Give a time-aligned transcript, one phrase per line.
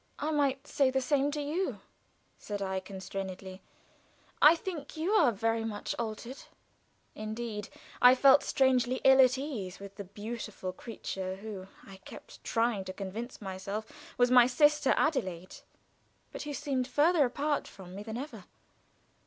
[0.17, 1.79] "I might say the same to you,"
[2.39, 3.61] said I, constrainedly.
[4.41, 6.39] "I think you are very much altered."
[7.13, 7.69] Indeed
[8.01, 12.93] I felt strangely ill at ease with the beautiful creature who, I kept trying to
[12.93, 13.85] convince myself,
[14.17, 15.57] was my sister Adelaide,
[16.31, 18.45] but who seemed further apart from me than ever.